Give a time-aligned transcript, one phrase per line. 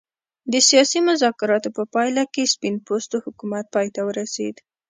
[0.51, 4.55] د سیاسي مذاکراتو په پایله کې سپین پوستو حکومت پای ته ورسېد.